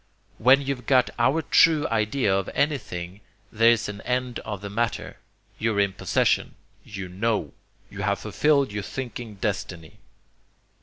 When 0.39 0.63
you've 0.63 0.87
got 0.87 1.11
your 1.19 1.43
true 1.43 1.87
idea 1.89 2.35
of 2.35 2.49
anything, 2.55 3.21
there's 3.51 3.87
an 3.87 4.01
end 4.01 4.39
of 4.39 4.61
the 4.61 4.69
matter. 4.71 5.17
You're 5.59 5.79
in 5.79 5.93
possession; 5.93 6.55
you 6.83 7.07
KNOW; 7.07 7.53
you 7.91 8.01
have 8.01 8.17
fulfilled 8.17 8.71
your 8.71 8.81
thinking 8.81 9.35
destiny. 9.35 9.99